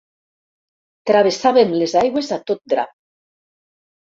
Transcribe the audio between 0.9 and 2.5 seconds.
Travessàvem les aigües a